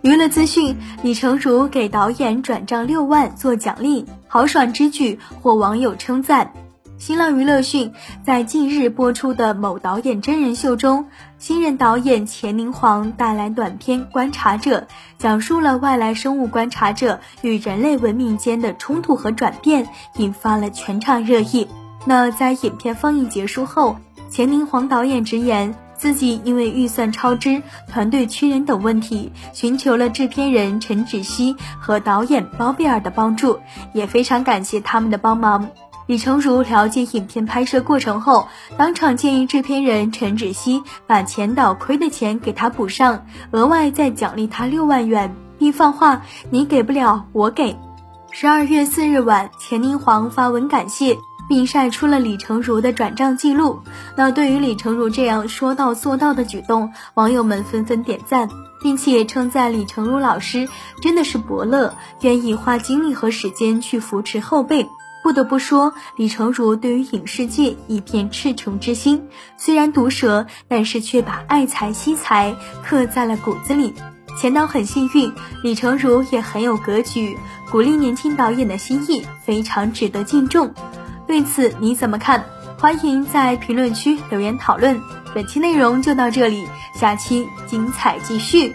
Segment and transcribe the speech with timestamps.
[0.00, 6.52] 娱乐资讯：李成儒给导演转账六万做奖励，豪爽之举获网友称赞。
[6.98, 7.92] 新浪娱乐讯，
[8.24, 11.06] 在近日播出的某导演真人秀中，
[11.38, 14.80] 新任导演钱宁黄带来短片《观察者》，
[15.18, 21.66] 讲述了外来生物观察者与人类文明间的冲突和转变，引发了全场热议。
[22.04, 23.96] 那在影片放映结束后，
[24.30, 33.58] 钱宁黄导演直言，自己因为预算超支、团队缺人等问题，寻求了制片人陈芷溪和导演包贝尔的帮助，
[33.92, 35.68] 也非常感谢他们的帮忙。
[36.06, 38.48] 李成儒了解影片拍摄过程后，
[38.78, 47.76] 当场建议制片人陈芷溪把钱导亏的钱给他补上，额外再奖励他六万元，并放话：“你给不了，我给。”
[48.32, 53.80] 十二月四日晚，钱宁黄发文感谢，并晒出了李成儒的转账记录。
[54.16, 58.48] 那对于李成儒这样说到做到的举动，网友们纷纷点赞，
[58.82, 60.68] 并且称赞李成儒老师
[61.00, 64.86] 真的是伯乐，愿意花精力和时间去扶持后辈。
[65.20, 72.54] 不得不说，李成儒对于影视界一片赤诚之心，虽然毒舌，但是却把爱才惜才
[72.84, 73.92] 刻在了骨子里。
[74.40, 75.32] 钱导很幸运，
[75.64, 77.36] 李成儒也很有格局，
[77.72, 80.72] 鼓励年轻导演的心意非常值得敬重。
[81.28, 82.42] 对此你怎么看？
[82.78, 84.98] 欢迎在评论区留言讨论。
[85.34, 88.74] 本期内容就到这里，下期精彩继续。